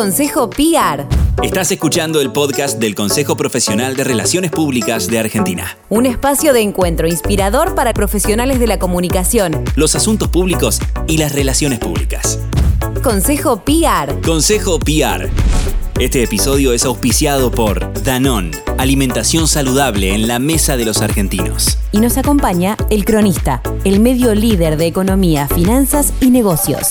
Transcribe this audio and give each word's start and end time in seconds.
Consejo 0.00 0.48
PR. 0.48 1.04
Estás 1.42 1.70
escuchando 1.72 2.22
el 2.22 2.32
podcast 2.32 2.78
del 2.78 2.94
Consejo 2.94 3.36
Profesional 3.36 3.96
de 3.96 4.04
Relaciones 4.04 4.50
Públicas 4.50 5.08
de 5.08 5.18
Argentina. 5.18 5.76
Un 5.90 6.06
espacio 6.06 6.54
de 6.54 6.62
encuentro 6.62 7.06
inspirador 7.06 7.74
para 7.74 7.92
profesionales 7.92 8.58
de 8.60 8.66
la 8.66 8.78
comunicación. 8.78 9.62
Los 9.76 9.94
asuntos 9.96 10.28
públicos 10.28 10.80
y 11.06 11.18
las 11.18 11.34
relaciones 11.34 11.80
públicas. 11.80 12.38
Consejo 13.02 13.62
PR. 13.62 14.22
Consejo 14.24 14.78
PR. 14.78 15.28
Este 15.98 16.22
episodio 16.22 16.72
es 16.72 16.86
auspiciado 16.86 17.50
por 17.50 17.92
Danón, 18.02 18.52
alimentación 18.78 19.48
saludable 19.48 20.14
en 20.14 20.28
la 20.28 20.38
mesa 20.38 20.78
de 20.78 20.86
los 20.86 21.02
argentinos. 21.02 21.76
Y 21.92 21.98
nos 21.98 22.16
acompaña 22.16 22.78
El 22.88 23.04
Cronista, 23.04 23.60
el 23.84 24.00
medio 24.00 24.34
líder 24.34 24.78
de 24.78 24.86
economía, 24.86 25.46
finanzas 25.46 26.14
y 26.22 26.30
negocios. 26.30 26.88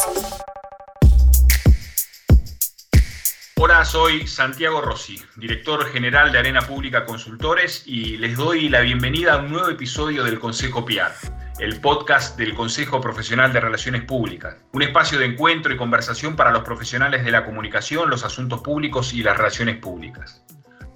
Hola, 3.61 3.83
soy 3.83 4.25
Santiago 4.25 4.79
Rossi, 4.79 5.21
director 5.35 5.85
general 5.87 6.31
de 6.31 6.39
Arena 6.39 6.61
Pública 6.61 7.03
Consultores 7.03 7.83
y 7.85 8.15
les 8.15 8.37
doy 8.37 8.69
la 8.69 8.79
bienvenida 8.79 9.33
a 9.33 9.37
un 9.39 9.51
nuevo 9.51 9.67
episodio 9.67 10.23
del 10.23 10.39
Consejo 10.39 10.85
PIAR, 10.85 11.11
el 11.59 11.81
podcast 11.81 12.37
del 12.37 12.53
Consejo 12.53 13.01
Profesional 13.01 13.51
de 13.51 13.59
Relaciones 13.59 14.05
Públicas, 14.05 14.55
un 14.71 14.83
espacio 14.83 15.19
de 15.19 15.25
encuentro 15.25 15.73
y 15.73 15.77
conversación 15.77 16.37
para 16.37 16.51
los 16.51 16.63
profesionales 16.63 17.25
de 17.25 17.31
la 17.31 17.43
comunicación, 17.43 18.09
los 18.09 18.23
asuntos 18.23 18.61
públicos 18.61 19.13
y 19.13 19.23
las 19.23 19.35
relaciones 19.35 19.75
públicas. 19.75 20.41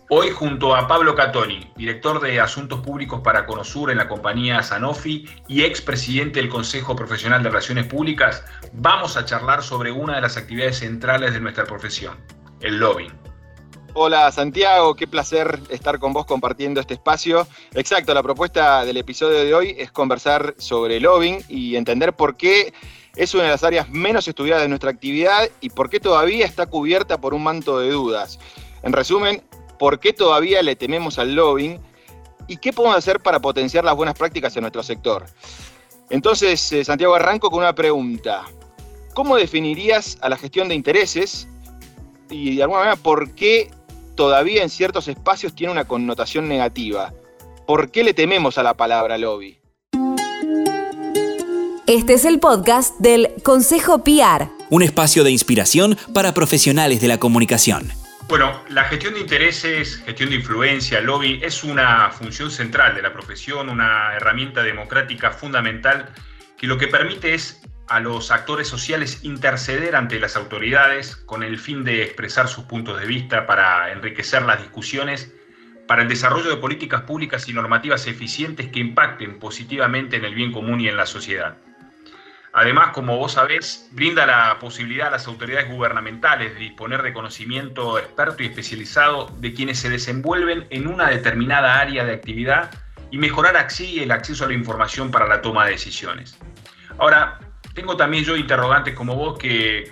Hoy 0.10 0.30
junto 0.30 0.74
a 0.74 0.88
Pablo 0.88 1.16
Catoni, 1.16 1.70
director 1.76 2.22
de 2.22 2.40
Asuntos 2.40 2.80
Públicos 2.80 3.20
para 3.22 3.46
Conosur 3.46 3.92
en 3.92 3.98
la 3.98 4.08
compañía 4.08 4.64
Sanofi 4.64 5.28
y 5.50 5.64
expresidente 5.64 6.40
del 6.40 6.48
Consejo 6.48 6.96
Profesional 6.96 7.44
de 7.44 7.50
Relaciones 7.50 7.88
Públicas, 7.88 8.46
vamos 8.72 9.18
a 9.18 9.26
charlar 9.26 9.64
sobre 9.64 9.92
una 9.92 10.16
de 10.16 10.22
las 10.22 10.38
actividades 10.38 10.78
centrales 10.78 11.34
de 11.34 11.42
nuestra 11.42 11.66
profesión, 11.66 12.16
el 12.64 12.78
lobbying. 12.78 13.12
Hola 13.94 14.32
Santiago, 14.32 14.96
qué 14.96 15.06
placer 15.06 15.60
estar 15.70 16.00
con 16.00 16.14
vos 16.14 16.26
compartiendo 16.26 16.82
este 16.82 16.96
espacio. 16.96 17.48
Exacto, 17.76 18.12
la 18.16 18.24
propuesta 18.24 18.86
del 18.86 18.98
episodio 18.98 19.38
de 19.38 19.54
hoy 19.54 19.76
es 19.78 19.92
conversar 19.92 20.56
sobre 20.58 21.00
lobbying 21.00 21.44
y 21.48 21.76
entender 21.76 22.14
por 22.14 22.36
qué 22.36 22.74
es 23.16 23.36
una 23.36 23.44
de 23.44 23.50
las 23.50 23.64
áreas 23.64 23.90
menos 23.90 24.28
estudiadas 24.28 24.64
de 24.64 24.70
nuestra 24.70 24.90
actividad 24.90 25.48
y 25.62 25.70
por 25.70 25.92
qué 25.92 26.00
todavía 26.00 26.46
está 26.46 26.66
cubierta 26.66 27.22
por 27.22 27.36
un 27.36 27.44
manto 27.44 27.78
de 27.78 27.92
dudas. 27.92 28.40
En 28.82 28.94
resumen, 28.94 29.44
por 29.78 30.00
qué 30.00 30.12
todavía 30.12 30.64
le 30.64 30.76
tememos 30.76 31.20
al 31.20 31.36
lobbying 31.36 31.80
y 32.48 32.58
qué 32.58 32.74
podemos 32.74 32.98
hacer 32.98 33.20
para 33.20 33.40
potenciar 33.40 33.86
las 33.86 33.96
buenas 33.96 34.18
prácticas 34.18 34.56
en 34.56 34.62
nuestro 34.62 34.82
sector. 34.82 35.26
Entonces, 36.10 36.72
eh, 36.72 36.84
Santiago, 36.84 37.14
arranco 37.14 37.52
con 37.52 37.60
una 37.60 37.76
pregunta. 37.76 38.44
¿Cómo 39.14 39.36
definirías 39.36 40.18
a 40.22 40.30
la 40.30 40.38
gestión 40.38 40.68
de 40.68 40.76
intereses 40.76 41.48
y 42.30 42.56
de 42.56 42.64
alguna 42.64 42.80
manera 42.80 42.96
por 42.98 43.32
qué 43.36 43.72
todavía 44.16 44.64
en 44.64 44.70
ciertos 44.70 45.08
espacios 45.08 45.54
tiene 45.56 45.72
una 45.72 45.86
connotación 45.86 46.48
negativa. 46.48 47.14
¿Por 47.66 47.92
qué 47.92 48.04
le 48.04 48.14
tememos 48.14 48.58
a 48.58 48.64
la 48.64 48.76
palabra 48.76 49.18
lobby? 49.18 49.60
Este 51.88 52.14
es 52.14 52.26
el 52.26 52.40
podcast 52.40 52.98
del 53.00 53.30
Consejo 53.44 54.04
PR. 54.04 54.50
Un 54.70 54.84
espacio 54.84 55.24
de 55.24 55.32
inspiración 55.32 55.98
para 56.14 56.34
profesionales 56.34 57.02
de 57.02 57.08
la 57.08 57.18
comunicación. 57.18 57.92
Bueno, 58.30 58.62
la 58.70 58.86
gestión 58.86 59.14
de 59.14 59.20
intereses, 59.20 59.98
gestión 59.98 60.30
de 60.30 60.38
influencia, 60.38 61.02
lobby, 61.02 61.42
es 61.44 61.64
una 61.64 62.10
función 62.10 62.50
central 62.50 62.96
de 62.96 63.02
la 63.02 63.12
profesión, 63.12 63.70
una 63.70 64.16
herramienta 64.16 64.64
democrática 64.64 65.32
fundamental 65.32 66.10
que 66.58 66.68
lo 66.68 66.78
que 66.78 66.88
permite 66.88 67.34
es 67.34 67.62
a 67.88 68.00
los 68.00 68.32
actores 68.32 68.68
sociales 68.68 69.24
interceder 69.24 69.96
ante 69.96 70.20
las 70.20 70.36
autoridades 70.36 71.16
con 71.16 71.44
el 71.44 71.60
fin 71.60 71.84
de 71.84 72.04
expresar 72.04 72.48
sus 72.48 72.66
puntos 72.66 73.00
de 73.00 73.06
vista 73.06 73.46
para 73.46 73.92
enriquecer 73.92 74.44
las 74.44 74.62
discusiones, 74.62 75.34
para 75.88 76.02
el 76.02 76.08
desarrollo 76.08 76.50
de 76.50 76.58
políticas 76.58 77.02
públicas 77.02 77.48
y 77.50 77.54
normativas 77.54 78.08
eficientes 78.08 78.70
que 78.70 78.80
impacten 78.80 79.40
positivamente 79.40 80.16
en 80.16 80.26
el 80.26 80.34
bien 80.34 80.52
común 80.52 80.80
y 80.80 80.88
en 80.88 80.98
la 80.98 81.06
sociedad. 81.06 81.58
Además, 82.56 82.92
como 82.94 83.18
vos 83.18 83.34
sabés, 83.34 83.90
brinda 83.94 84.28
la 84.28 84.60
posibilidad 84.60 85.08
a 85.08 85.12
las 85.12 85.28
autoridades 85.28 85.70
gubernamentales 85.70 86.54
de 86.54 86.60
disponer 86.60 87.02
de 87.02 87.12
conocimiento 87.12 87.98
experto 87.98 88.44
y 88.44 88.46
especializado 88.46 89.28
de 89.40 89.54
quienes 89.54 89.80
se 89.80 89.90
desenvuelven 89.90 90.68
en 90.70 90.88
una 90.88 91.10
determinada 91.10 91.80
área 91.80 92.06
de 92.06 92.14
actividad 92.14 92.70
y 93.10 93.18
mejorar 93.18 93.58
así 93.58 94.00
el 94.02 94.12
acceso 94.12 94.46
a 94.46 94.48
la 94.48 94.54
información 94.54 95.10
para 95.10 95.28
la 95.28 95.42
toma 95.42 95.66
de 95.66 95.72
decisiones. 95.72 96.38
Ahora, 97.00 97.40
tengo 97.74 97.98
también 97.98 98.24
yo 98.24 98.36
interrogantes 98.36 98.94
como 98.94 99.16
vos 99.16 99.38
que 99.38 99.92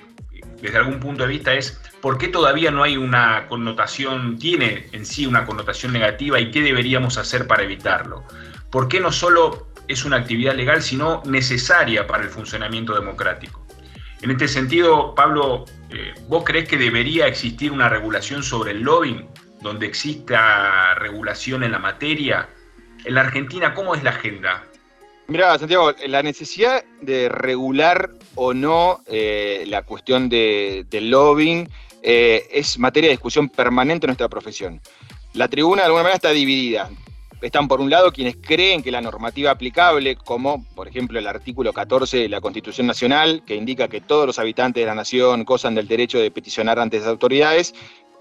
desde 0.62 0.78
algún 0.78 1.00
punto 1.00 1.24
de 1.24 1.30
vista 1.30 1.53
es 1.53 1.81
por 2.02 2.18
qué 2.18 2.28
todavía 2.28 2.72
no 2.72 2.84
hay 2.84 2.97
una 2.97 3.47
connotación, 3.47 4.38
tiene 4.38 4.88
en 4.92 5.06
sí 5.06 5.25
una 5.25 5.46
connotación 5.46 5.92
negativa 5.92 6.40
y 6.40 6.52
qué 6.52 6.62
deberíamos 6.62 7.18
hacer 7.18 7.47
para 7.47 7.64
evitarlo. 7.64 8.24
¿Por 8.69 8.88
qué 8.88 9.00
no 9.00 9.12
solo 9.12 9.68
es 9.88 10.06
una 10.06 10.18
actividad 10.18 10.56
legal, 10.56 10.81
sino 10.81 11.22
necesaria 11.25 12.08
para 12.08 12.24
el 12.24 12.30
funcionamiento 12.30 12.94
democrático? 12.94 13.66
En 14.22 14.30
este 14.30 14.48
sentido, 14.48 15.16
Pablo, 15.16 15.66
eh, 15.90 16.13
¿vos 16.28 16.44
crees 16.46 16.69
que 16.69 16.78
debería 16.78 17.25
existir 17.25 17.72
una 17.72 17.90
regulación 17.90 18.44
sobre 18.44 18.72
el 18.72 18.81
lobbying, 18.81 19.28
donde 19.62 19.88
exista 19.88 20.94
regulación 20.96 21.63
en 21.63 21.72
la 21.72 21.80
materia? 21.80 22.50
En 23.03 23.16
la 23.16 23.22
Argentina, 23.22 23.74
¿cómo 23.74 23.96
es 23.96 24.03
la 24.03 24.12
agenda? 24.12 24.63
Mira, 25.31 25.58
Santiago, 25.58 25.94
la 26.08 26.22
necesidad 26.24 26.84
de 27.00 27.30
regular 27.30 28.12
o 28.36 28.53
no 28.53 29.00
eh, 29.06 29.64
la 29.66 29.84
cuestión 29.84 30.28
del 30.28 31.09
lobbying 31.09 31.69
eh, 32.03 32.50
es 32.52 32.78
materia 32.78 33.08
de 33.08 33.14
discusión 33.14 33.47
permanente 33.47 34.08
en 34.08 34.09
nuestra 34.09 34.28
profesión. 34.28 34.81
La 35.31 35.47
tribuna 35.47 35.84
de 35.84 35.86
alguna 35.86 36.03
manera 36.03 36.18
está 36.18 36.31
dividida. 36.31 36.90
Están 37.42 37.69
por 37.69 37.80
un 37.80 37.90
lado 37.90 38.12
quienes 38.12 38.36
creen 38.42 38.84
que 38.84 38.92
la 38.92 39.00
normativa 39.00 39.52
aplicable, 39.52 40.18
como 40.18 40.66
por 40.75 40.90
ejemplo 40.90 41.18
el 41.18 41.28
artículo 41.28 41.72
14 41.72 42.18
de 42.18 42.28
la 42.28 42.42
Constitución 42.42 42.86
Nacional, 42.86 43.42
que 43.48 43.56
indica 43.56 43.88
que 43.88 44.02
todos 44.02 44.28
los 44.28 44.38
habitantes 44.38 44.81
de 44.81 44.88
la 44.88 44.96
nación 44.96 45.46
gozan 45.46 45.75
del 45.75 45.88
derecho 45.88 46.19
de 46.19 46.30
peticionar 46.30 46.78
ante 46.78 47.00
las 47.00 47.08
autoridades, 47.08 47.74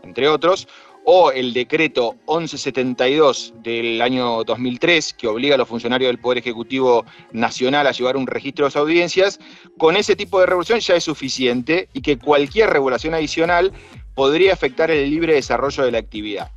entre 0.04 0.28
otros, 0.28 0.68
o 1.04 1.32
el 1.32 1.52
decreto 1.52 2.16
1172 2.28 3.54
del 3.62 4.00
año 4.02 4.44
2003, 4.44 5.14
que 5.14 5.26
obliga 5.26 5.54
a 5.54 5.58
los 5.58 5.68
funcionarios 5.68 6.08
del 6.08 6.18
Poder 6.18 6.38
Ejecutivo 6.38 7.04
Nacional 7.32 7.86
a 7.86 7.92
llevar 7.92 8.16
un 8.16 8.26
registro 8.26 8.64
de 8.64 8.68
las 8.68 8.76
audiencias, 8.76 9.40
con 9.78 9.96
ese 9.96 10.16
tipo 10.16 10.40
de 10.40 10.46
regulación 10.46 10.80
ya 10.80 10.94
es 10.94 11.04
suficiente 11.04 11.88
y 11.92 12.02
que 12.02 12.18
cualquier 12.18 12.70
regulación 12.70 13.14
adicional 13.14 13.72
podría 14.14 14.52
afectar 14.52 14.90
el 14.90 15.08
libre 15.10 15.34
desarrollo 15.34 15.84
de 15.84 15.92
la 15.92 15.98
actividad. 15.98 16.50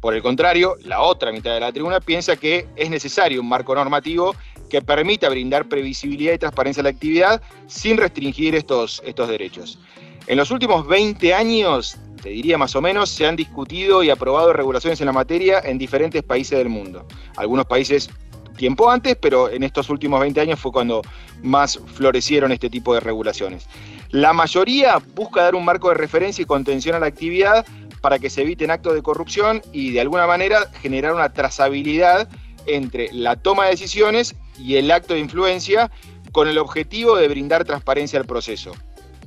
Por 0.00 0.14
el 0.14 0.22
contrario, 0.22 0.76
la 0.82 1.02
otra 1.02 1.30
mitad 1.30 1.52
de 1.52 1.60
la 1.60 1.72
tribuna 1.72 2.00
piensa 2.00 2.36
que 2.36 2.66
es 2.76 2.88
necesario 2.88 3.40
un 3.42 3.48
marco 3.48 3.74
normativo 3.74 4.34
que 4.70 4.80
permita 4.80 5.28
brindar 5.28 5.68
previsibilidad 5.68 6.32
y 6.32 6.38
transparencia 6.38 6.80
a 6.80 6.84
la 6.84 6.90
actividad 6.90 7.42
sin 7.66 7.98
restringir 7.98 8.54
estos, 8.54 9.02
estos 9.04 9.28
derechos. 9.28 9.78
En 10.26 10.38
los 10.38 10.50
últimos 10.50 10.86
20 10.86 11.34
años, 11.34 11.98
te 12.22 12.30
diría 12.30 12.58
más 12.58 12.76
o 12.76 12.80
menos, 12.80 13.10
se 13.10 13.26
han 13.26 13.36
discutido 13.36 14.02
y 14.02 14.10
aprobado 14.10 14.52
regulaciones 14.52 15.00
en 15.00 15.06
la 15.06 15.12
materia 15.12 15.60
en 15.64 15.78
diferentes 15.78 16.22
países 16.22 16.58
del 16.58 16.68
mundo. 16.68 17.06
Algunos 17.36 17.66
países 17.66 18.10
tiempo 18.56 18.90
antes, 18.90 19.16
pero 19.16 19.48
en 19.48 19.62
estos 19.62 19.88
últimos 19.88 20.20
20 20.20 20.40
años 20.40 20.60
fue 20.60 20.70
cuando 20.70 21.02
más 21.42 21.80
florecieron 21.94 22.52
este 22.52 22.68
tipo 22.68 22.92
de 22.92 23.00
regulaciones. 23.00 23.66
La 24.10 24.32
mayoría 24.32 24.98
busca 25.14 25.42
dar 25.42 25.54
un 25.54 25.64
marco 25.64 25.88
de 25.88 25.94
referencia 25.94 26.42
y 26.42 26.46
contención 26.46 26.94
a 26.94 26.98
la 26.98 27.06
actividad 27.06 27.64
para 28.00 28.18
que 28.18 28.28
se 28.28 28.42
eviten 28.42 28.70
actos 28.70 28.94
de 28.94 29.02
corrupción 29.02 29.62
y 29.72 29.92
de 29.92 30.00
alguna 30.00 30.26
manera 30.26 30.68
generar 30.82 31.14
una 31.14 31.32
trazabilidad 31.32 32.28
entre 32.66 33.10
la 33.12 33.36
toma 33.36 33.64
de 33.64 33.70
decisiones 33.70 34.34
y 34.58 34.76
el 34.76 34.90
acto 34.90 35.14
de 35.14 35.20
influencia 35.20 35.90
con 36.32 36.48
el 36.48 36.58
objetivo 36.58 37.16
de 37.16 37.28
brindar 37.28 37.64
transparencia 37.64 38.18
al 38.18 38.26
proceso. 38.26 38.72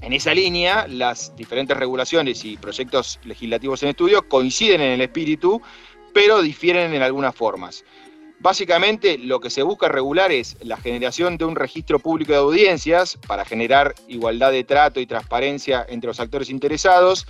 En 0.04 0.12
esa 0.12 0.34
línea, 0.34 0.86
las 0.90 1.34
diferentes 1.38 1.78
regulaciones 1.78 2.44
y 2.44 2.58
proyectos 2.58 3.22
legislativos 3.24 3.84
en 3.84 3.90
estudio 3.90 4.28
coinciden 4.28 4.82
en 4.82 4.92
el 4.92 5.02
espíritu, 5.02 5.62
pero 6.14 6.42
difieren 6.42 6.94
en 6.94 7.02
algunas 7.02 7.34
formas. 7.34 7.86
Básicamente, 8.40 9.18
lo 9.18 9.40
que 9.40 9.50
se 9.50 9.64
busca 9.64 9.88
regular 9.88 10.34
es 10.34 10.58
la 10.62 10.76
generación 10.76 11.38
de 11.38 11.46
un 11.46 11.56
registro 11.56 12.00
público 12.00 12.34
de 12.34 12.40
audiencias 12.40 13.18
para 13.26 13.46
generar 13.46 13.96
igualdad 14.10 14.52
de 14.52 14.66
trato 14.66 15.00
y 15.00 15.06
transparencia 15.06 15.86
entre 15.88 16.10
los 16.10 16.20
actores 16.20 16.50
interesados, 16.50 17.26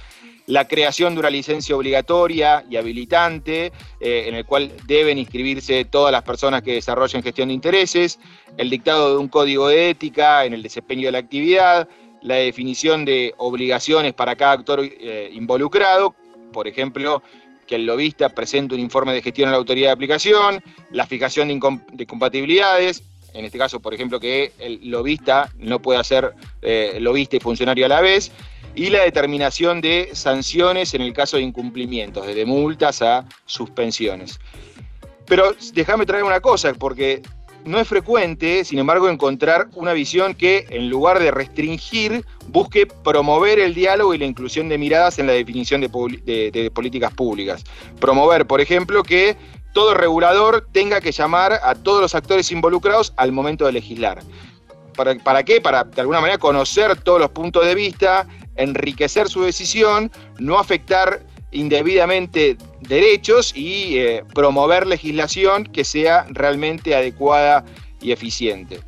la 0.47 0.67
creación 0.67 1.13
de 1.13 1.19
una 1.19 1.29
licencia 1.29 1.75
obligatoria 1.75 2.65
y 2.67 2.77
habilitante, 2.77 3.71
eh, 3.99 4.25
en 4.27 4.33
el 4.33 4.45
cual 4.45 4.71
deben 4.87 5.19
inscribirse 5.19 5.85
todas 5.85 6.11
las 6.11 6.23
personas 6.23 6.63
que 6.63 6.73
desarrollen 6.73 7.21
gestión 7.21 7.49
de 7.49 7.53
intereses, 7.53 8.19
el 8.57 8.71
dictado 8.71 9.11
de 9.11 9.19
un 9.19 9.27
código 9.27 9.67
de 9.67 9.91
ética 9.91 10.43
en 10.43 10.55
el 10.55 10.63
desempeño 10.63 11.07
de 11.07 11.11
la 11.11 11.19
actividad, 11.19 11.87
la 12.23 12.35
definición 12.35 13.05
de 13.05 13.33
obligaciones 13.37 14.13
para 14.13 14.35
cada 14.35 14.53
actor 14.53 14.79
eh, 14.81 15.29
involucrado, 15.33 16.15
por 16.51 16.67
ejemplo, 16.67 17.21
que 17.67 17.75
el 17.75 17.85
lobista 17.85 18.29
presente 18.29 18.75
un 18.75 18.81
informe 18.81 19.13
de 19.13 19.21
gestión 19.21 19.49
a 19.49 19.51
la 19.51 19.57
autoridad 19.57 19.89
de 19.89 19.93
aplicación, 19.93 20.63
la 20.91 21.05
fijación 21.05 21.47
de, 21.47 21.53
incompatibilidades, 21.53 23.03
en 23.33 23.45
este 23.45 23.57
caso, 23.57 23.79
por 23.79 23.93
ejemplo, 23.93 24.19
que 24.19 24.51
el 24.59 24.79
lobista 24.89 25.51
no 25.57 25.81
pueda 25.81 26.03
ser 26.03 26.33
eh, 26.61 26.97
lobista 26.99 27.35
y 27.35 27.39
funcionario 27.39 27.85
a 27.85 27.89
la 27.89 28.01
vez, 28.01 28.31
y 28.75 28.89
la 28.89 29.03
determinación 29.03 29.81
de 29.81 30.09
sanciones 30.13 30.93
en 30.93 31.01
el 31.01 31.13
caso 31.13 31.37
de 31.37 31.43
incumplimientos, 31.43 32.25
desde 32.25 32.45
multas 32.45 33.01
a 33.01 33.25
suspensiones. 33.45 34.39
Pero 35.25 35.55
déjame 35.73 36.05
traer 36.05 36.23
una 36.23 36.39
cosa, 36.41 36.73
porque 36.73 37.21
no 37.65 37.79
es 37.79 37.87
frecuente, 37.87 38.65
sin 38.65 38.79
embargo, 38.79 39.09
encontrar 39.09 39.67
una 39.75 39.93
visión 39.93 40.33
que, 40.33 40.65
en 40.69 40.89
lugar 40.89 41.19
de 41.19 41.31
restringir, 41.31 42.25
busque 42.47 42.85
promover 42.85 43.59
el 43.59 43.73
diálogo 43.73 44.13
y 44.13 44.17
la 44.17 44.25
inclusión 44.25 44.69
de 44.69 44.77
miradas 44.77 45.19
en 45.19 45.27
la 45.27 45.33
definición 45.33 45.81
de, 45.81 45.89
políticas 46.73 47.13
públicas. 47.13 47.63
Promover, 47.99 48.45
por 48.45 48.61
ejemplo, 48.61 49.03
que 49.03 49.37
todo 49.73 49.93
regulador 49.93 50.67
tenga 50.71 51.01
que 51.01 51.11
llamar 51.11 51.53
a 51.63 51.75
todos 51.75 52.01
los 52.01 52.15
actores 52.15 52.51
involucrados 52.51 53.13
al 53.17 53.31
momento 53.31 53.65
de 53.65 53.71
legislar. 53.71 54.21
¿Para, 54.95 55.15
¿Para, 55.15 55.43
qué? 55.43 55.61
Para, 55.61 55.83
de 55.85 56.01
alguna 56.01 56.21
manera, 56.21 56.37
conocer 56.37 57.01
todos 57.01 57.19
los 57.19 57.31
puntos 57.31 57.65
de 57.65 57.73
vista, 57.73 58.27
enriquecer 58.55 59.29
su 59.29 59.41
decisión, 59.43 60.11
no 60.37 60.59
afectar 60.59 61.23
indebidamente 61.51 62.57
derechos 62.87 63.53
y 63.55 63.97
eh, 63.97 64.23
promover 64.33 64.87
legislación 64.87 65.65
que 65.65 65.83
sea 65.83 66.25
realmente 66.29 66.95
adecuada 66.95 67.65
y 68.01 68.11
eficiente. 68.11 68.79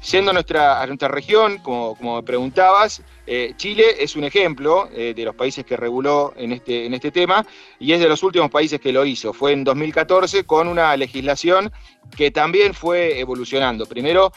Siendo 0.00 0.32
nuestra, 0.32 0.84
nuestra 0.86 1.08
región, 1.08 1.58
como, 1.58 1.94
como 1.94 2.16
me 2.16 2.22
preguntabas, 2.24 3.02
eh, 3.26 3.54
Chile 3.56 3.84
es 4.00 4.16
un 4.16 4.24
ejemplo 4.24 4.88
eh, 4.92 5.14
de 5.14 5.24
los 5.24 5.34
países 5.36 5.64
que 5.64 5.76
reguló 5.76 6.34
en 6.36 6.52
este, 6.52 6.86
en 6.86 6.94
este 6.94 7.12
tema 7.12 7.46
y 7.78 7.92
es 7.92 8.00
de 8.00 8.08
los 8.08 8.22
últimos 8.24 8.50
países 8.50 8.80
que 8.80 8.92
lo 8.92 9.04
hizo. 9.04 9.32
Fue 9.32 9.52
en 9.52 9.62
2014 9.62 10.44
con 10.44 10.66
una 10.66 10.96
legislación 10.96 11.70
que 12.16 12.32
también 12.32 12.74
fue 12.74 13.20
evolucionando. 13.20 13.86
Primero, 13.86 14.32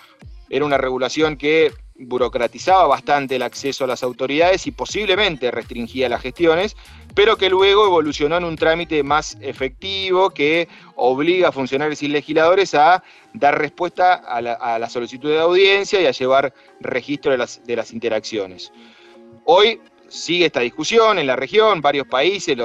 era 0.50 0.66
una 0.66 0.78
regulación 0.78 1.36
que 1.36 1.72
burocratizaba 1.97 2.88
bastante 2.88 3.38
el 3.38 3.44
acceso 3.44 3.83
a 3.83 3.88
las 3.88 4.03
autoridades 4.03 4.68
y 4.68 4.71
posiblemente 4.71 5.50
restringía 5.51 6.09
las 6.09 6.21
gestiones, 6.21 6.75
pero 7.13 7.38
que 7.38 7.50
luego 7.50 7.86
evolucionó 7.86 8.38
en 8.38 8.44
un 8.44 8.57
trámite 8.57 9.01
más 9.03 9.38
efectivo 9.39 10.30
que 10.30 10.68
obliga 10.95 11.50
a 11.50 11.51
funcionarios 11.51 12.03
y 12.03 12.09
legisladores 12.09 12.75
a 12.75 13.01
dar 13.33 13.57
respuesta 13.57 14.13
a 14.13 14.42
la, 14.42 14.89
solicitud 14.89 15.30
de 15.30 15.39
audiencia 15.39 16.01
y 16.01 16.06
a 16.06 16.12
llevar 16.12 16.53
registro 16.81 17.31
de 17.31 17.38
las, 17.75 17.94
interacciones. 17.94 18.71
Hoy 19.45 19.80
sigue 20.07 20.45
esta 20.45 20.59
discusión 20.59 21.18
en 21.18 21.27
la 21.27 21.36
región, 21.36 21.81
varios 21.81 22.07
países 22.07 22.57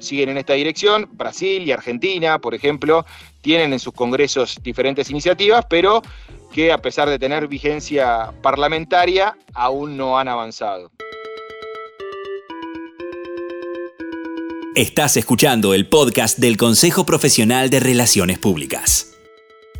siguen 0.00 0.30
en 0.30 0.38
esta 0.38 0.52
dirección, 0.52 1.08
Brasil 1.12 1.62
y 1.62 1.72
Argentina, 1.72 2.38
por 2.38 2.54
ejemplo, 2.54 3.04
tienen 3.40 3.72
en 3.72 3.78
sus 3.78 3.92
congresos 3.92 4.58
diferentes 4.62 5.10
iniciativas, 5.10 5.64
pero 5.68 6.02
que 6.52 6.72
a 6.72 6.78
pesar 6.78 7.08
de 7.08 7.18
tener 7.18 7.48
vigencia 7.48 8.32
parlamentaria, 8.42 9.36
aún 9.54 9.96
no 9.96 10.18
han 10.18 10.28
avanzado. 10.28 10.90
Estás 14.74 15.16
escuchando 15.16 15.72
el 15.72 15.88
podcast 15.88 16.38
del 16.38 16.58
Consejo 16.58 17.06
Profesional 17.06 17.70
de 17.70 17.80
Relaciones 17.80 18.38
Públicas. 18.38 19.16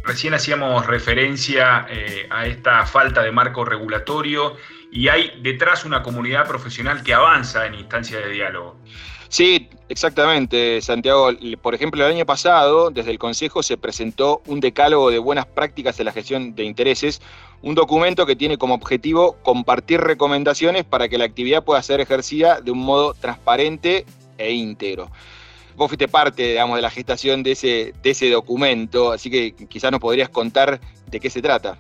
Recién 0.05 0.33
hacíamos 0.33 0.87
referencia 0.87 1.87
eh, 1.91 2.27
a 2.31 2.47
esta 2.47 2.87
falta 2.87 3.23
de 3.23 3.31
marco 3.31 3.65
regulatorio 3.65 4.57
y 4.91 5.09
hay 5.09 5.33
detrás 5.43 5.85
una 5.85 6.03
comunidad 6.03 6.47
profesional 6.47 7.03
que 7.03 7.13
avanza 7.13 7.67
en 7.67 7.75
instancias 7.75 8.25
de 8.25 8.31
diálogo. 8.31 8.81
Sí, 9.29 9.69
exactamente, 9.89 10.81
Santiago. 10.81 11.31
Por 11.63 11.75
ejemplo, 11.75 12.05
el 12.05 12.13
año 12.13 12.27
pasado, 12.27 12.91
desde 12.91 13.11
el 13.11 13.19
Consejo 13.19 13.63
se 13.63 13.77
presentó 13.77 14.43
un 14.47 14.61
decálogo 14.61 15.11
de 15.11 15.19
buenas 15.19 15.47
prácticas 15.47 15.99
en 15.99 16.07
la 16.07 16.13
gestión 16.13 16.55
de 16.55 16.65
intereses, 16.65 17.21
un 17.63 17.75
documento 17.75 18.27
que 18.27 18.37
tiene 18.37 18.59
como 18.59 18.75
objetivo 18.75 19.37
compartir 19.43 20.01
recomendaciones 20.01 20.85
para 20.85 21.09
que 21.09 21.19
la 21.19 21.25
actividad 21.25 21.65
pueda 21.65 21.83
ser 21.83 22.01
ejercida 22.01 22.61
de 22.61 22.71
un 22.71 22.79
modo 22.79 23.15
transparente 23.15 24.05
e 24.39 24.53
íntegro. 24.53 25.11
Vos 25.77 25.89
fuiste 25.89 26.09
parte, 26.09 26.43
digamos, 26.43 26.77
de 26.77 26.83
la 26.83 26.91
gestación 26.91 27.43
de 27.43 27.53
ese, 27.53 27.95
de 28.03 28.11
ese 28.11 28.31
documento, 28.31 29.13
así 29.13 29.31
que 29.31 29.55
quizás 29.69 29.91
nos 29.91 30.01
podrías 30.01 30.29
contar 30.31 30.81
de 31.07 31.21
qué 31.21 31.29
se 31.29 31.43
trata. 31.43 31.79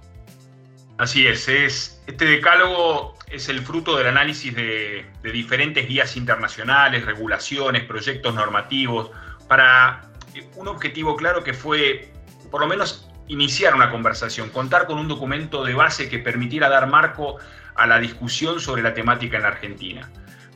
Así 0.98 1.26
es, 1.26 1.48
es 1.48 1.95
este 2.06 2.24
decálogo 2.24 3.16
es 3.30 3.48
el 3.48 3.60
fruto 3.60 3.96
del 3.96 4.06
análisis 4.06 4.54
de, 4.54 5.06
diferentes 5.22 5.88
guías 5.88 6.16
internacionales, 6.16 7.04
regulaciones, 7.04 7.84
proyectos 7.84 8.34
normativos, 8.34 9.10
para 9.48 10.02
un 10.54 10.68
objetivo 10.68 11.16
claro 11.16 11.42
que 11.42 11.52
fue, 11.52 12.12
por 12.50 12.60
lo 12.60 12.68
menos, 12.68 13.08
iniciar 13.28 13.74
una 13.74 13.90
conversación, 13.90 14.50
contar 14.50 14.86
con 14.86 14.98
un 14.98 15.08
documento 15.08 15.64
de 15.64 15.74
base 15.74 16.08
que 16.08 16.20
permitiera 16.20 16.68
dar 16.68 16.86
marco 16.86 17.38
a 17.74 17.86
la 17.86 17.98
discusión 17.98 18.60
sobre 18.60 18.82
la 18.82 18.94
temática 18.94 19.36
en 19.36 19.42
la 19.42 19.48
Argentina. 19.48 20.08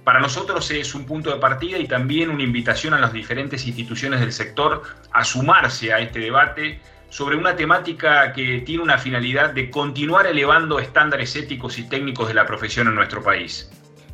Para 0.05 0.21
nosotros 0.21 0.71
es 0.71 0.95
un 0.95 1.05
punto 1.05 1.31
de 1.31 1.41
partida 1.41 1.79
y 1.79 1.87
también 1.87 2.31
una 2.31 2.43
invitación 2.43 2.95
a 2.95 2.99
las 2.99 3.13
diferentes 3.13 3.67
instituciones 3.67 4.21
del 4.21 4.33
sector 4.33 4.83
a 5.13 5.25
sumarse 5.25 5.93
a 5.93 5.99
este 5.99 6.21
debate 6.21 6.81
sobre 7.11 7.37
una 7.37 7.55
temática 7.55 8.33
que 8.33 8.63
tiene 8.65 8.83
una 8.83 8.97
finalidad 8.97 9.51
de 9.51 9.71
continuar 9.71 10.27
elevando 10.27 10.79
estándares 10.79 11.37
éticos 11.37 11.79
y 11.79 11.89
técnicos 11.89 12.29
de 12.29 12.35
la 12.35 12.47
profesión 12.47 12.89
en 12.89 12.95
nuestro 12.95 13.23
país. 13.23 13.69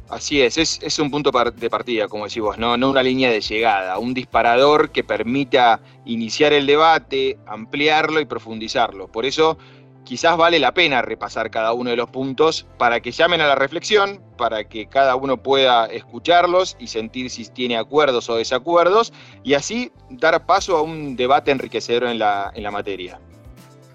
Así 0.08 0.40
es, 0.40 0.56
es, 0.56 0.98
un 1.00 1.10
punto 1.10 1.32
de 1.32 1.69
partida, 1.69 2.06
como 2.06 2.26
decís 2.26 2.40
vos, 2.40 2.58
¿no? 2.58 2.76
no 2.76 2.90
una 2.90 3.02
línea 3.02 3.28
de 3.28 3.40
llegada, 3.40 3.98
un 3.98 4.14
disparador 4.14 4.90
que 4.90 5.02
permita 5.02 5.81
iniciar 6.04 6.52
el 6.52 6.64
debate, 6.64 7.38
ampliarlo 7.44 8.20
y 8.20 8.25
profundizarlo. 8.25 9.08
Por 9.08 9.26
eso 9.26 9.58
quizás 10.06 10.37
vale 10.37 10.58
la 10.58 10.73
pena 10.73 11.03
repasar 11.03 11.50
cada 11.50 11.75
uno 11.75 11.91
de 11.91 11.97
los 11.97 12.08
puntos 12.08 12.64
para 12.79 13.00
que 13.00 13.11
llamen 13.11 13.41
a 13.43 13.47
la 13.47 13.56
reflexión, 13.56 14.23
para 14.38 14.64
que 14.64 14.87
cada 14.88 15.17
uno 15.17 15.43
pueda 15.43 15.87
escucharlos 15.87 16.76
y 16.79 16.87
sentir 16.87 17.29
si 17.29 17.44
tiene 17.47 17.76
acuerdos 17.76 18.31
o 18.31 18.37
desacuerdos, 18.37 19.12
y 19.43 19.55
así 19.55 19.93
dar 20.08 20.47
paso 20.47 20.76
a 20.76 20.82
un 20.82 21.17
debate 21.17 21.50
enriquecedor 21.50 22.05
en 22.05 22.20
la, 22.20 22.53
en 22.55 22.62
la 22.62 22.70
materia. 22.70 23.19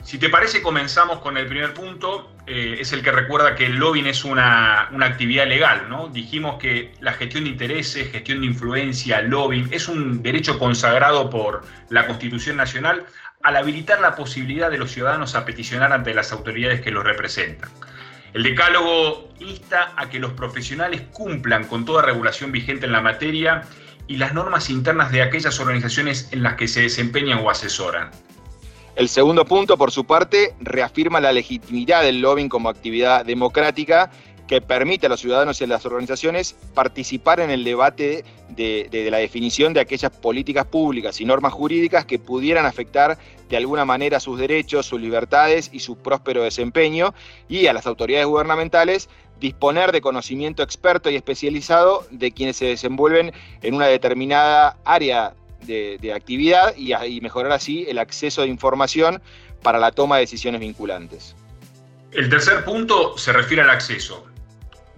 Si 0.03 0.17
te 0.17 0.29
parece, 0.29 0.61
comenzamos 0.61 1.19
con 1.19 1.37
el 1.37 1.47
primer 1.47 1.73
punto. 1.73 2.31
Eh, 2.47 2.77
es 2.79 2.91
el 2.91 3.03
que 3.03 3.11
recuerda 3.11 3.55
que 3.55 3.67
el 3.67 3.75
lobbying 3.75 4.07
es 4.07 4.25
una, 4.25 4.89
una, 4.91 5.05
actividad 5.05 5.45
legal, 5.45 5.87
¿no? 5.87 6.07
Dijimos 6.07 6.57
que 6.57 6.91
la 6.99 7.13
gestión 7.13 7.43
de 7.43 7.51
intereses, 7.51 8.11
gestión 8.11 8.41
de 8.41 8.47
influencia, 8.47 9.21
lobbying, 9.21 9.69
es 9.71 9.87
un 9.87 10.23
derecho 10.23 10.57
consagrado 10.57 11.29
por 11.29 11.63
la 11.89 12.07
Constitución 12.07 12.57
Nacional 12.57 13.05
al 13.43 13.57
habilitar 13.57 13.99
la 14.01 14.15
posibilidad 14.15 14.69
de 14.69 14.77
los 14.77 14.91
ciudadanos 14.91 15.35
a 15.35 15.45
peticionar 15.45 15.91
ante 15.93 16.13
las 16.13 16.31
autoridades 16.31 16.81
que 16.81 16.91
los 16.91 17.03
representan. 17.03 17.69
El 18.33 18.43
decálogo 18.43 19.29
insta 19.39 19.93
a 19.97 20.09
que 20.09 20.19
los 20.19 20.33
profesionales 20.33 21.01
cumplan 21.11 21.65
con 21.65 21.83
toda 21.83 22.01
regulación 22.01 22.51
vigente 22.51 22.85
en 22.85 22.93
la 22.93 23.01
materia 23.01 23.63
y 24.07 24.17
las 24.17 24.33
normas 24.33 24.69
internas 24.69 25.11
de 25.11 25.21
aquellas 25.21 25.59
organizaciones 25.59 26.29
en 26.31 26.43
las 26.43 26.55
que 26.55 26.67
se 26.67 26.81
desempeñan 26.81 27.39
o 27.39 27.49
asesoran. 27.49 28.11
El 28.95 29.09
segundo 29.09 29.45
punto, 29.45 29.77
por 29.77 29.91
su 29.91 30.05
parte, 30.05 30.53
reafirma 30.59 31.21
la 31.21 31.31
legitimidad 31.31 32.03
del 32.03 32.21
lobbying 32.21 32.49
como 32.49 32.69
actividad 32.69 33.25
democrática 33.25 34.11
que 34.47 34.61
permite 34.61 35.05
a 35.05 35.09
los 35.09 35.21
ciudadanos 35.21 35.61
y 35.61 35.63
a 35.63 35.67
las 35.67 35.85
organizaciones 35.85 36.55
participar 36.73 37.39
en 37.39 37.49
el 37.51 37.63
debate 37.63 38.25
de, 38.49 39.07
la 39.09 39.17
definición 39.17 39.73
de 39.73 39.79
aquellas 39.79 40.11
políticas 40.11 40.65
públicas 40.65 41.21
y 41.21 41.25
normas 41.25 41.53
jurídicas 41.53 42.05
que 42.05 42.19
pudieran 42.19 42.65
afectar 42.65 43.17
de 43.49 43.57
alguna 43.57 43.85
manera 43.85 44.19
sus 44.19 44.39
derechos, 44.39 44.85
sus 44.85 44.99
libertades 44.99 45.69
y 45.73 45.79
su 45.79 45.97
próspero 45.97 46.43
desempeño, 46.43 47.13
y 47.49 47.67
a 47.67 47.73
las 47.73 47.85
autoridades 47.85 48.27
gubernamentales 48.27 49.09
disponer 49.39 49.91
de 49.91 50.01
conocimiento 50.01 50.63
experto 50.63 51.09
y 51.09 51.15
especializado 51.15 52.05
de 52.11 52.31
quienes 52.31 52.57
se 52.57 52.65
desenvuelven 52.65 53.33
en 53.61 53.73
una 53.73 53.87
determinada 53.87 54.77
área 54.85 55.33
de, 55.65 56.13
actividad 56.15 56.75
y 56.75 57.21
mejorar 57.21 57.51
así 57.51 57.85
el 57.87 57.99
acceso 57.99 58.41
de 58.41 58.47
información 58.47 59.21
para 59.63 59.79
la 59.79 59.91
toma 59.91 60.17
de 60.17 60.21
decisiones 60.21 60.61
vinculantes. 60.61 61.35
El 62.11 62.29
tercer 62.29 62.65
punto 62.65 63.17
se 63.17 63.31
refiere 63.31 63.61
al 63.61 63.69
acceso 63.69 64.30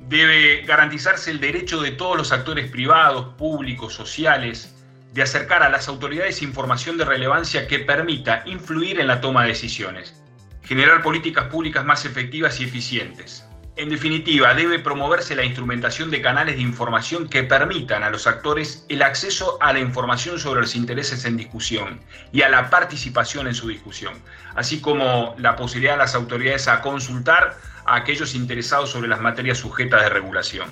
debe 0.07 0.63
garantizarse 0.65 1.31
el 1.31 1.39
derecho 1.39 1.81
de 1.81 1.91
todos 1.91 2.17
los 2.17 2.31
actores 2.31 2.69
privados, 2.69 3.35
públicos, 3.35 3.93
sociales, 3.93 4.75
de 5.13 5.21
acercar 5.21 5.63
a 5.63 5.69
las 5.69 5.87
autoridades 5.87 6.41
información 6.41 6.97
de 6.97 7.05
relevancia 7.05 7.67
que 7.67 7.79
permita 7.79 8.43
influir 8.45 8.99
en 8.99 9.07
la 9.07 9.21
toma 9.21 9.43
de 9.43 9.49
decisiones, 9.49 10.19
generar 10.63 11.03
políticas 11.03 11.45
públicas 11.45 11.85
más 11.85 12.05
efectivas 12.05 12.59
y 12.59 12.63
eficientes. 12.63 13.45
En 13.75 13.89
definitiva, 13.89 14.53
debe 14.53 14.77
promoverse 14.77 15.35
la 15.35 15.43
instrumentación 15.43 16.11
de 16.11 16.21
canales 16.21 16.57
de 16.57 16.61
información 16.61 17.27
que 17.27 17.41
permitan 17.41 18.03
a 18.03 18.11
los 18.11 18.27
actores 18.27 18.85
el 18.87 19.01
acceso 19.01 19.57
a 19.61 19.73
la 19.73 19.79
información 19.79 20.37
sobre 20.37 20.61
los 20.61 20.75
intereses 20.75 21.25
en 21.25 21.37
discusión 21.37 21.99
y 22.31 22.43
a 22.43 22.49
la 22.49 22.69
participación 22.69 23.47
en 23.47 23.55
su 23.55 23.67
discusión, 23.67 24.13
así 24.53 24.79
como 24.79 25.35
la 25.39 25.55
posibilidad 25.55 25.93
de 25.93 25.99
las 25.99 26.13
autoridades 26.13 26.67
a 26.67 26.81
consultar 26.81 27.57
a 27.85 27.95
aquellos 27.95 28.35
interesados 28.35 28.89
sobre 28.89 29.07
las 29.07 29.21
materias 29.21 29.57
sujetas 29.57 30.01
de 30.03 30.09
regulación. 30.09 30.71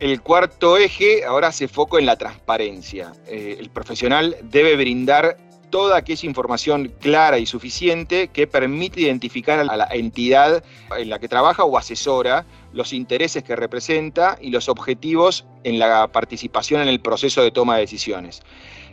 El 0.00 0.22
cuarto 0.22 0.78
eje 0.78 1.24
ahora 1.24 1.52
se 1.52 1.68
foco 1.68 1.98
en 1.98 2.06
la 2.06 2.16
transparencia. 2.16 3.12
Eh, 3.26 3.56
el 3.60 3.68
profesional 3.68 4.36
debe 4.42 4.74
brindar 4.76 5.36
toda 5.70 5.96
aquella 5.96 6.26
información 6.26 6.92
clara 7.00 7.38
y 7.38 7.46
suficiente 7.46 8.28
que 8.28 8.46
permite 8.46 9.02
identificar 9.02 9.60
a 9.60 9.76
la 9.76 9.88
entidad 9.92 10.64
en 10.96 11.08
la 11.08 11.18
que 11.18 11.28
trabaja 11.28 11.64
o 11.64 11.78
asesora, 11.78 12.44
los 12.72 12.92
intereses 12.92 13.42
que 13.42 13.56
representa 13.56 14.36
y 14.40 14.50
los 14.50 14.68
objetivos 14.68 15.46
en 15.64 15.78
la 15.78 16.08
participación 16.08 16.82
en 16.82 16.88
el 16.88 17.00
proceso 17.00 17.42
de 17.42 17.50
toma 17.50 17.76
de 17.76 17.82
decisiones. 17.82 18.42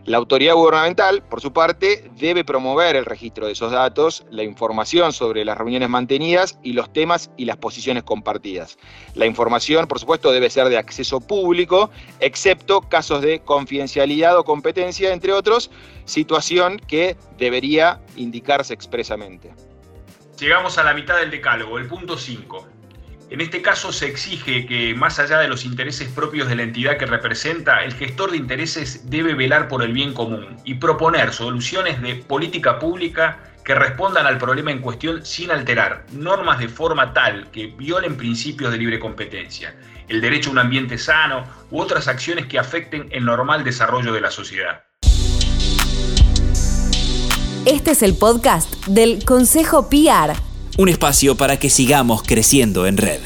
La 0.08 0.16
autoridad 0.16 0.54
gubernamental, 0.54 1.22
por 1.22 1.42
su 1.42 1.52
parte, 1.52 2.10
debe 2.18 2.46
promover 2.46 2.96
el 2.96 3.04
registro 3.04 3.46
de 3.46 3.52
esos 3.52 3.74
datos, 3.74 4.26
la 4.32 4.44
información 4.44 5.12
sobre 5.12 5.44
las 5.44 5.58
reuniones 5.58 5.90
mantenidas 5.90 6.58
y 6.64 6.72
los 6.72 6.94
temas 6.94 7.30
y 7.36 7.44
las 7.44 7.58
posiciones 7.58 8.04
compartidas. 8.04 8.78
La 9.16 9.26
información, 9.26 9.86
por 9.86 10.00
supuesto, 10.00 10.32
debe 10.32 10.50
ser 10.50 10.70
de 10.70 10.78
acceso 10.78 11.20
público, 11.20 11.92
excepto 12.22 12.80
casos 12.80 13.22
de 13.22 13.42
confidencialidad 13.42 14.38
o 14.38 14.46
competencia, 14.46 15.12
entre 15.12 15.34
otros, 15.34 15.72
situación 16.06 16.80
que 16.80 17.18
debería 17.38 18.00
indicarse 18.16 18.74
expresamente. 18.74 19.54
Llegamos 20.40 20.78
a 20.78 20.86
la 20.86 20.94
mitad 20.94 21.18
del 21.18 21.32
decálogo, 21.32 21.80
el 21.80 21.88
punto 21.88 22.18
5. 22.18 22.77
En 23.30 23.42
este 23.42 23.62
caso 23.62 23.92
se 23.92 24.08
exige 24.08 24.66
que, 24.66 24.96
más 24.96 25.20
allá 25.20 25.40
de 25.40 25.50
los 25.50 25.66
intereses 25.66 26.08
propios 26.08 26.48
de 26.48 26.56
la 26.56 26.64
entidad 26.64 26.98
que 26.98 27.06
representa, 27.06 27.84
el 27.84 27.94
gestor 27.94 28.32
de 28.32 28.38
intereses 28.38 29.10
debe 29.10 29.34
velar 29.34 29.68
por 29.68 29.84
el 29.84 29.92
bien 29.92 30.14
común 30.14 30.56
y 30.64 30.76
proponer 30.76 31.34
soluciones 31.34 32.02
de 32.02 32.16
política 32.16 32.80
pública 32.80 33.40
que 33.66 33.76
respondan 33.76 34.26
al 34.26 34.38
problema 34.38 34.72
en 34.72 34.80
cuestión 34.80 35.26
sin 35.26 35.52
alterar 35.52 36.06
normas 36.14 36.60
de 36.60 36.70
forma 36.70 37.12
tal 37.12 37.52
que 37.52 37.68
violen 37.68 38.16
principios 38.16 38.72
de 38.72 38.78
libre 38.78 38.98
competencia, 38.98 39.76
el 40.08 40.22
derecho 40.22 40.52
a 40.52 40.54
un 40.54 40.60
ambiente 40.60 40.98
sano 40.98 41.44
u 41.70 41.82
otras 41.82 42.08
acciones 42.08 42.46
que 42.46 42.58
afecten 42.58 43.10
el 43.12 43.26
normal 43.26 43.66
desarrollo 43.66 44.14
de 44.14 44.22
la 44.22 44.32
sociedad. 44.32 44.86
Este 47.66 47.92
es 47.92 48.04
el 48.04 48.16
podcast 48.18 48.74
del 48.86 49.26
Consejo 49.26 49.90
PIAR 49.90 50.47
un 50.78 50.90
espacio 50.90 51.36
para 51.36 51.58
que 51.58 51.72
sigamos 51.72 52.22
creciendo 52.22 52.86
en 52.86 52.98
red. 52.98 53.20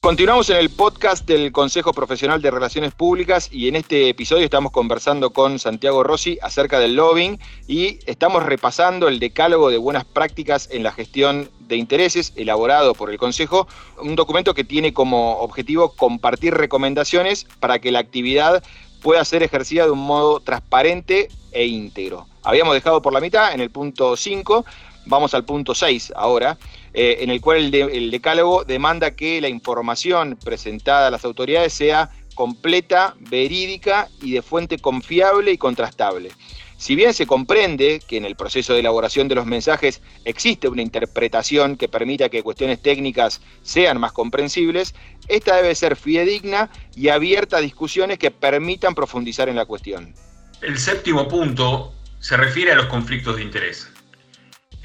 Continuamos 0.00 0.50
en 0.50 0.56
el 0.56 0.70
podcast 0.70 1.26
del 1.26 1.52
Consejo 1.52 1.92
Profesional 1.92 2.42
de 2.42 2.50
Relaciones 2.50 2.92
Públicas 2.92 3.48
y 3.52 3.68
en 3.68 3.76
este 3.76 4.08
episodio 4.08 4.44
estamos 4.44 4.72
conversando 4.72 5.30
con 5.30 5.60
Santiago 5.60 6.02
Rossi 6.02 6.38
acerca 6.42 6.80
del 6.80 6.96
lobbying 6.96 7.38
y 7.68 8.00
estamos 8.06 8.42
repasando 8.42 9.06
el 9.06 9.20
decálogo 9.20 9.70
de 9.70 9.78
buenas 9.78 10.04
prácticas 10.04 10.68
en 10.72 10.82
la 10.82 10.92
gestión 10.92 11.50
de 11.60 11.76
intereses 11.76 12.32
elaborado 12.34 12.94
por 12.94 13.10
el 13.10 13.18
Consejo, 13.18 13.68
un 14.00 14.16
documento 14.16 14.52
que 14.52 14.64
tiene 14.64 14.92
como 14.92 15.38
objetivo 15.38 15.92
compartir 15.92 16.54
recomendaciones 16.54 17.46
para 17.60 17.78
que 17.78 17.92
la 17.92 18.00
actividad 18.00 18.62
pueda 19.02 19.24
ser 19.24 19.44
ejercida 19.44 19.84
de 19.84 19.92
un 19.92 20.00
modo 20.00 20.40
transparente 20.40 21.28
e 21.52 21.66
íntegro. 21.66 22.26
Habíamos 22.42 22.74
dejado 22.74 23.02
por 23.02 23.12
la 23.12 23.20
mitad 23.20 23.52
en 23.52 23.60
el 23.60 23.70
punto 23.70 24.16
5 24.16 24.64
Vamos 25.06 25.34
al 25.34 25.44
punto 25.44 25.74
6 25.74 26.12
ahora, 26.16 26.58
eh, 26.92 27.18
en 27.20 27.30
el 27.30 27.40
cual 27.40 27.72
el, 27.72 28.10
decálogo 28.10 28.64
demanda 28.64 29.12
que 29.12 29.40
la 29.40 29.48
información 29.48 30.36
presentada 30.42 31.06
a 31.06 31.10
las 31.10 31.24
autoridades 31.24 31.72
sea 31.72 32.10
completa, 32.34 33.14
verídica 33.18 34.08
y 34.20 34.32
de 34.32 34.42
fuente 34.42 34.78
confiable 34.78 35.52
y 35.52 35.58
contrastable. 35.58 36.30
Si 36.76 36.94
bien 36.94 37.14
se 37.14 37.26
comprende 37.26 38.02
que 38.06 38.18
en 38.18 38.26
el 38.26 38.36
proceso 38.36 38.74
de 38.74 38.80
elaboración 38.80 39.28
de 39.28 39.34
los 39.34 39.46
mensajes 39.46 40.02
existe 40.24 40.68
una 40.68 40.82
interpretación 40.82 41.76
que 41.76 41.88
permita 41.88 42.28
que 42.28 42.42
cuestiones 42.42 42.82
técnicas 42.82 43.40
sean 43.62 43.98
más 43.98 44.12
comprensibles, 44.12 44.94
esta 45.28 45.56
debe 45.56 45.74
ser 45.74 45.96
fidedigna 45.96 46.68
y 46.94 47.08
abierta 47.08 47.58
a 47.58 47.60
discusiones 47.60 48.18
que 48.18 48.30
permitan 48.30 48.94
profundizar 48.94 49.48
en 49.48 49.56
la 49.56 49.64
cuestión. 49.64 50.14
El 50.60 50.78
séptimo 50.78 51.28
punto 51.28 51.94
se 52.20 52.36
refiere 52.36 52.72
a 52.72 52.74
los 52.74 52.86
conflictos 52.86 53.36
de 53.36 53.42
interés. 53.42 53.88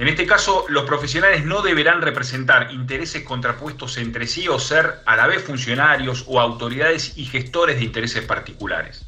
En 0.01 0.07
este 0.07 0.25
caso, 0.25 0.65
los 0.67 0.85
profesionales 0.85 1.45
no 1.45 1.61
deberán 1.61 2.01
representar 2.01 2.71
intereses 2.71 3.21
contrapuestos 3.23 3.97
entre 3.97 4.25
sí 4.25 4.47
o 4.47 4.57
ser 4.57 4.95
a 5.05 5.15
la 5.15 5.27
vez 5.27 5.43
funcionarios 5.43 6.25
o 6.27 6.41
autoridades 6.41 7.19
y 7.19 7.25
gestores 7.25 7.77
de 7.77 7.83
intereses 7.83 8.25
particulares. 8.25 9.05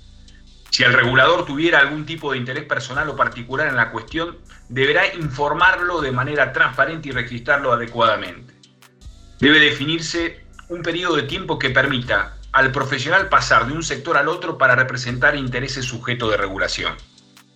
Si 0.70 0.84
el 0.84 0.94
regulador 0.94 1.46
tuviera 1.46 1.80
algún 1.80 2.06
tipo 2.06 2.32
de 2.32 2.38
interés 2.38 2.66
personal 2.66 3.10
o 3.10 3.16
particular 3.16 3.70
en 3.70 3.76
la 3.76 3.90
cuestión, 3.90 4.38
deberá 4.70 5.16
informarlo 5.16 6.00
de 6.00 6.12
manera 6.12 6.54
transparente 6.54 7.10
y 7.10 7.12
registrarlo 7.12 7.74
adecuadamente. 7.74 8.54
Debe 9.40 9.60
definirse 9.60 10.46
un 10.70 10.84
periodo 10.84 11.16
de 11.16 11.24
tiempo 11.24 11.58
que 11.58 11.72
permita 11.72 12.38
al 12.52 12.72
profesional 12.72 13.30
pasar 13.30 13.66
de 13.66 13.74
un 13.74 13.82
sector 13.82 14.16
al 14.16 14.28
otro 14.28 14.60
para 14.60 14.76
representar 14.76 15.36
intereses 15.36 15.86
sujetos 15.86 16.30
de 16.30 16.38
regulación 16.38 16.94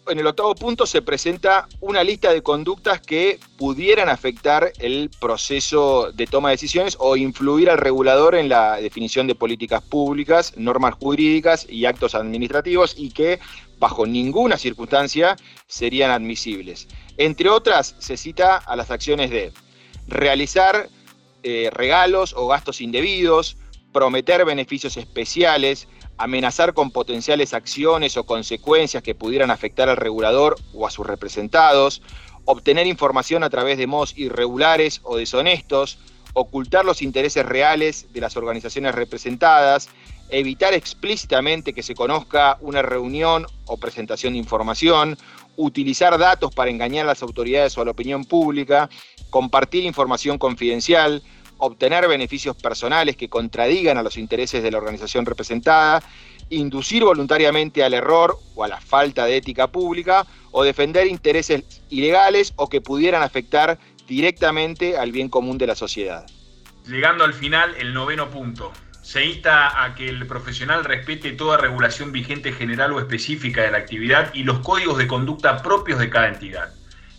en 0.09 0.19
el 0.19 0.27
octavo 0.27 0.55
punto 0.55 0.85
se 0.85 1.01
presenta 1.01 1.67
una 1.79 2.03
lista 2.03 2.31
de 2.31 2.41
conductas 2.41 3.01
que 3.01 3.39
pudieran 3.57 4.09
afectar 4.09 4.71
el 4.79 5.09
proceso 5.19 6.11
de 6.11 6.27
toma 6.27 6.49
de 6.49 6.53
decisiones 6.53 6.97
o 6.99 7.15
influir 7.15 7.69
al 7.69 7.77
regulador 7.77 8.35
en 8.35 8.49
la 8.49 8.77
definición 8.77 9.27
de 9.27 9.35
políticas 9.35 9.83
públicas, 9.83 10.53
normas 10.57 10.95
jurídicas 10.95 11.65
y 11.69 11.85
actos 11.85 12.15
administrativos 12.15 12.95
y 12.97 13.11
que 13.11 13.39
bajo 13.79 14.05
ninguna 14.05 14.57
circunstancia 14.57 15.35
serían 15.67 16.11
admisibles. 16.11 16.87
Entre 17.17 17.49
otras, 17.49 17.95
se 17.99 18.17
cita 18.17 18.57
a 18.57 18.75
las 18.75 18.91
acciones 18.91 19.29
de 19.29 19.51
realizar 20.07 20.89
eh, 21.43 21.69
regalos 21.71 22.33
o 22.35 22.47
gastos 22.47 22.81
indebidos, 22.81 23.57
prometer 23.97 24.45
beneficios 24.45 24.95
especiales, 24.95 25.87
amenazar 26.19 26.75
con 26.75 26.91
potenciales 26.91 27.55
acciones 27.55 28.15
o 28.15 28.25
consecuencias 28.25 29.01
que 29.01 29.15
pudieran 29.15 29.49
afectar 29.49 29.89
al 29.89 29.97
regulador 29.97 30.55
o 30.75 30.85
a 30.85 30.91
sus 30.91 31.07
representados, 31.07 32.03
obtener 32.45 32.85
información 32.85 33.43
a 33.43 33.49
través 33.49 33.79
de 33.79 33.87
modos 33.87 34.15
irregulares 34.15 35.01
o 35.01 35.17
deshonestos, 35.17 35.97
ocultar 36.33 36.85
los 36.85 37.01
intereses 37.01 37.43
reales 37.43 38.13
de 38.13 38.21
las 38.21 38.37
organizaciones 38.37 38.93
representadas, 38.93 39.89
evitar 40.29 40.75
explícitamente 40.75 41.73
que 41.73 41.81
se 41.81 41.95
conozca 41.95 42.59
una 42.61 42.83
reunión 42.83 43.47
o 43.65 43.77
presentación 43.77 44.33
de 44.33 44.39
información, 44.39 45.17
utilizar 45.55 46.19
datos 46.19 46.53
para 46.53 46.69
engañar 46.69 47.05
a 47.05 47.07
las 47.07 47.23
autoridades 47.23 47.75
o 47.75 47.81
a 47.81 47.85
la 47.85 47.91
opinión 47.91 48.25
pública, 48.25 48.91
compartir 49.31 49.85
información 49.85 50.37
confidencial, 50.37 51.23
obtener 51.57 52.07
beneficios 52.07 52.55
personales 52.55 53.15
que 53.15 53.29
contradigan 53.29 53.97
a 53.97 54.03
los 54.03 54.17
intereses 54.17 54.63
de 54.63 54.71
la 54.71 54.77
organización 54.77 55.25
representada, 55.25 56.01
inducir 56.49 57.03
voluntariamente 57.03 57.83
al 57.83 57.93
error 57.93 58.37
o 58.55 58.63
a 58.63 58.67
la 58.67 58.79
falta 58.79 59.25
de 59.25 59.37
ética 59.37 59.67
pública 59.67 60.25
o 60.51 60.63
defender 60.63 61.07
intereses 61.07 61.63
ilegales 61.89 62.53
o 62.55 62.69
que 62.69 62.81
pudieran 62.81 63.23
afectar 63.23 63.77
directamente 64.07 64.97
al 64.97 65.11
bien 65.11 65.29
común 65.29 65.57
de 65.57 65.67
la 65.67 65.75
sociedad. 65.75 66.25
Llegando 66.87 67.25
al 67.25 67.33
final, 67.33 67.75
el 67.77 67.93
noveno 67.93 68.29
punto. 68.29 68.71
Se 69.01 69.25
insta 69.25 69.83
a 69.83 69.95
que 69.95 70.09
el 70.09 70.25
profesional 70.27 70.83
respete 70.83 71.31
toda 71.31 71.57
regulación 71.57 72.11
vigente 72.11 72.51
general 72.51 72.91
o 72.93 72.99
específica 72.99 73.61
de 73.61 73.71
la 73.71 73.77
actividad 73.77 74.33
y 74.33 74.43
los 74.43 74.59
códigos 74.59 74.97
de 74.97 75.07
conducta 75.07 75.61
propios 75.61 75.99
de 75.99 76.09
cada 76.09 76.27
entidad. 76.27 76.73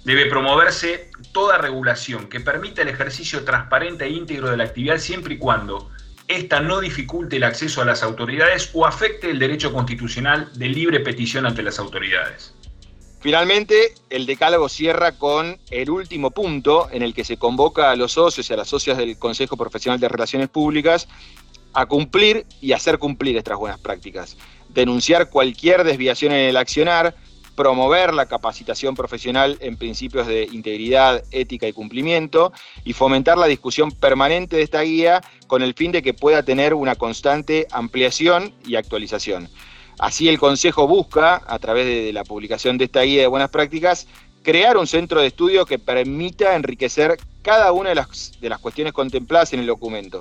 Debe 0.08 0.24
promoverse 0.24 1.10
toda 1.32 1.58
regulación 1.58 2.30
que 2.30 2.40
permita 2.40 2.80
el 2.80 2.88
ejercicio 2.88 3.44
transparente 3.44 4.06
e 4.06 4.08
íntegro 4.08 4.48
de 4.48 4.56
la 4.56 4.64
actividad 4.64 4.96
siempre 4.96 5.34
y 5.34 5.36
cuando 5.36 5.90
ésta 6.28 6.60
no 6.60 6.80
dificulte 6.80 7.36
el 7.36 7.44
acceso 7.44 7.82
a 7.82 7.84
las 7.84 8.02
autoridades 8.02 8.70
o 8.72 8.86
afecte 8.86 9.30
el 9.30 9.38
derecho 9.38 9.70
constitucional 9.70 10.48
de 10.54 10.68
libre 10.68 11.00
petición 11.00 11.44
ante 11.44 11.62
las 11.62 11.78
autoridades. 11.78 12.54
Finalmente, 13.20 13.92
el 14.08 14.24
decálogo 14.24 14.70
cierra 14.70 15.12
con 15.12 15.58
el 15.70 15.90
último 15.90 16.30
punto 16.30 16.88
en 16.90 17.02
el 17.02 17.12
que 17.12 17.24
se 17.24 17.36
convoca 17.36 17.90
a 17.90 17.96
los 17.96 18.12
socios 18.12 18.48
y 18.48 18.54
a 18.54 18.56
las 18.56 18.68
socias 18.68 18.96
del 18.96 19.18
Consejo 19.18 19.58
Profesional 19.58 20.00
de 20.00 20.08
Relaciones 20.08 20.48
Públicas 20.48 21.06
a 21.74 21.84
cumplir 21.84 22.46
y 22.62 22.72
hacer 22.72 22.98
cumplir 22.98 23.36
estas 23.36 23.58
buenas 23.58 23.78
prácticas, 23.78 24.38
denunciar 24.70 25.28
cualquier 25.28 25.84
desviación 25.84 26.32
en 26.32 26.48
el 26.48 26.56
accionar, 26.56 27.14
promover 27.58 28.14
la 28.14 28.26
capacitación 28.26 28.94
profesional 28.94 29.58
en 29.58 29.76
principios 29.76 30.28
de 30.28 30.44
integridad, 30.44 31.24
ética 31.32 31.66
y 31.66 31.72
cumplimiento 31.72 32.52
y 32.84 32.92
fomentar 32.92 33.36
la 33.36 33.48
discusión 33.48 33.90
permanente 33.90 34.54
de 34.54 34.62
esta 34.62 34.80
guía 34.82 35.22
con 35.48 35.62
el 35.62 35.74
fin 35.74 35.90
de 35.90 36.00
que 36.00 36.14
pueda 36.14 36.44
tener 36.44 36.72
una 36.72 36.94
constante 36.94 37.66
ampliación 37.72 38.54
y 38.64 38.76
actualización. 38.76 39.48
Así 39.98 40.28
el 40.28 40.38
Consejo 40.38 40.86
busca, 40.86 41.42
a 41.48 41.58
través 41.58 41.84
de 41.86 42.12
la 42.12 42.22
publicación 42.22 42.78
de 42.78 42.84
esta 42.84 43.02
guía 43.02 43.22
de 43.22 43.26
buenas 43.26 43.50
prácticas, 43.50 44.06
crear 44.44 44.76
un 44.76 44.86
centro 44.86 45.20
de 45.20 45.26
estudio 45.26 45.66
que 45.66 45.80
permita 45.80 46.54
enriquecer 46.54 47.16
cada 47.42 47.72
una 47.72 47.88
de 47.88 47.96
las, 47.96 48.40
de 48.40 48.50
las 48.50 48.60
cuestiones 48.60 48.92
contempladas 48.92 49.52
en 49.52 49.58
el 49.58 49.66
documento 49.66 50.20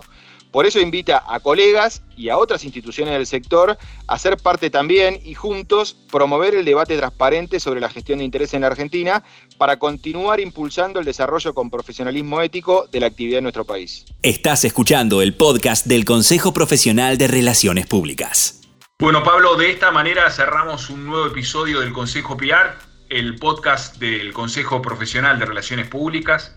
por 0.58 0.66
eso 0.66 0.80
invita 0.80 1.24
a 1.28 1.40
colegas 1.40 2.02
y 2.18 2.30
a 2.30 2.38
otras 2.40 2.64
instituciones 2.64 3.14
del 3.14 3.28
sector 3.28 3.78
a 4.08 4.18
ser 4.18 4.38
parte 4.38 4.72
también 4.72 5.20
y 5.24 5.36
juntos 5.36 5.96
promover 6.12 6.56
el 6.56 6.66
debate 6.66 6.98
transparente 6.98 7.60
sobre 7.60 7.80
la 7.80 7.90
gestión 7.90 8.18
de 8.18 8.26
interés 8.26 8.56
en 8.56 8.62
la 8.62 8.68
Argentina 8.68 9.24
para 9.60 9.78
continuar 9.78 10.40
impulsando 10.40 11.00
el 11.00 11.06
desarrollo 11.06 11.54
con 11.54 11.70
profesionalismo 11.70 12.42
ético 12.42 12.88
de 12.92 13.02
la 13.02 13.06
actividad 13.06 13.38
en 13.38 13.44
nuestro 13.44 13.66
país. 13.66 14.06
Estás 14.24 14.66
escuchando 14.66 15.22
el 15.22 15.36
podcast 15.36 15.86
del 15.86 16.06
Consejo 16.06 16.54
Profesional 16.54 17.20
de 17.20 17.28
Relaciones 17.28 17.86
Públicas. 17.86 18.62
Bueno, 18.98 19.22
Pablo, 19.24 19.58
de 19.58 19.70
esta 19.70 19.92
manera 19.92 20.28
cerramos 20.32 20.90
un 20.90 21.06
nuevo 21.06 21.28
episodio 21.28 21.82
del 21.82 21.94
Consejo 21.94 22.36
PIAR 22.36 22.80
el 23.10 23.36
podcast 23.36 23.98
del 23.98 24.34
Consejo 24.34 24.82
Profesional 24.82 25.40
de 25.40 25.46
Relaciones 25.46 25.88
Públicas. 25.88 26.57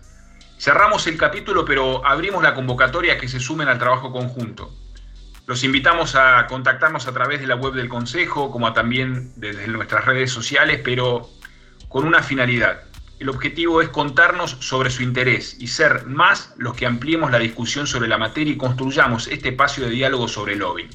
Cerramos 0.61 1.07
el 1.07 1.17
capítulo, 1.17 1.65
pero 1.65 2.07
abrimos 2.07 2.43
la 2.43 2.55
convocatoria 2.55 3.15
a 3.15 3.17
que 3.17 3.29
se 3.29 3.41
sumen 3.41 3.69
al 3.69 3.79
trabajo 3.79 4.13
conjunto. 4.13 4.71
Los 5.47 5.65
invitamos 5.65 6.15
a 6.17 6.47
contactarnos 6.49 7.07
a 7.07 7.15
través 7.15 7.41
de 7.41 7.47
la 7.47 7.55
web 7.55 7.73
del 7.73 7.89
Consejo, 7.89 8.51
como 8.51 8.71
también 8.75 9.33
desde 9.37 9.67
nuestras 9.69 10.05
redes 10.05 10.31
sociales, 10.31 10.83
pero 10.85 11.31
con 11.89 12.05
una 12.05 12.23
finalidad. 12.23 12.83
El 13.19 13.31
objetivo 13.31 13.81
es 13.81 13.89
contarnos 13.89 14.59
sobre 14.61 14.91
su 14.91 15.03
interés 15.03 15.57
y 15.59 15.69
ser 15.69 16.05
más 16.05 16.53
los 16.59 16.75
que 16.75 16.85
ampliemos 16.85 17.31
la 17.31 17.39
discusión 17.39 17.87
sobre 17.87 18.09
la 18.09 18.19
materia 18.19 18.53
y 18.53 18.59
construyamos 18.59 19.29
este 19.29 19.49
espacio 19.49 19.85
de 19.85 19.91
diálogo 19.93 20.29
sobre 20.29 20.53
el 20.53 20.59
lobby. 20.59 20.91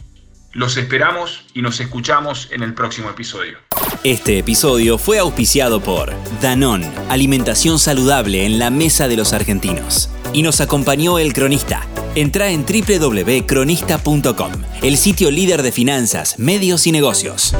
Los 0.56 0.78
esperamos 0.78 1.44
y 1.54 1.62
nos 1.62 1.82
escuchamos 1.82 2.48
en 2.50 2.64
el 2.64 2.74
próximo 2.74 3.10
episodio. 3.10 3.58
Este 4.06 4.38
episodio 4.38 4.98
fue 4.98 5.20
auspiciado 5.20 5.82
por 5.82 6.14
Danón, 6.42 6.82
alimentación 7.10 7.78
saludable 7.78 8.46
en 8.46 8.58
la 8.58 8.70
mesa 8.70 9.10
de 9.10 9.18
los 9.18 9.34
argentinos. 9.34 10.10
Y 10.32 10.44
nos 10.44 10.62
acompañó 10.62 11.20
el 11.20 11.34
cronista. 11.34 11.86
Entra 12.16 12.52
en 12.52 12.66
www.cronista.com, 12.66 14.52
el 14.82 14.96
sitio 14.96 15.30
líder 15.30 15.62
de 15.62 15.74
finanzas, 15.74 16.40
medios 16.40 16.88
y 16.88 16.94
negocios. 16.94 17.54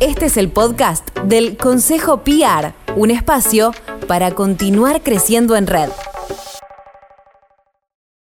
Este 0.00 0.24
es 0.24 0.38
el 0.38 0.48
podcast 0.48 1.14
del 1.26 1.58
Consejo 1.58 2.24
PR, 2.24 2.72
un 2.96 3.10
espacio 3.10 3.74
para 4.08 4.30
continuar 4.30 5.02
creciendo 5.02 5.54
en 5.54 5.66
red. 5.66 5.90